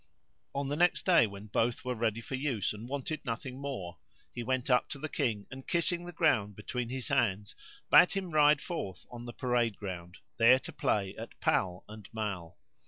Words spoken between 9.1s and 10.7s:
on the parade ground[FN#81] there